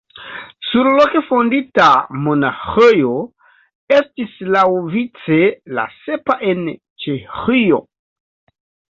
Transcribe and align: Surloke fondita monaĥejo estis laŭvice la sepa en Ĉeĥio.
Surloke 0.67 1.19
fondita 1.25 1.89
monaĥejo 2.27 3.11
estis 3.97 4.33
laŭvice 4.55 5.37
la 5.79 5.83
sepa 5.99 6.39
en 6.53 6.63
Ĉeĥio. 7.05 7.79